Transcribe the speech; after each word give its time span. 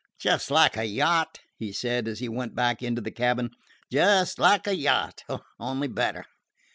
"Just 0.17 0.49
like 0.49 0.77
a 0.77 0.83
yacht," 0.85 1.41
he 1.59 1.71
said 1.71 2.07
as 2.07 2.17
he 2.17 2.27
went 2.27 2.55
back 2.55 2.81
into 2.81 3.01
the 3.03 3.11
cabin. 3.11 3.51
"Just 3.91 4.39
like 4.39 4.65
a 4.65 4.73
yacht, 4.75 5.21
only 5.59 5.89
better." 5.89 6.25